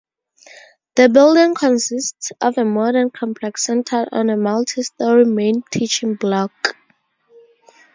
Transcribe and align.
The 0.95 1.09
building 1.09 1.53
consists 1.53 2.31
of 2.41 2.57
a 2.57 2.65
modern 2.65 3.11
complex 3.11 3.65
centred 3.65 4.09
on 4.11 4.31
a 4.31 4.35
multi-storey 4.35 5.25
main 5.25 5.61
teaching 5.71 6.15
block. 6.15 6.75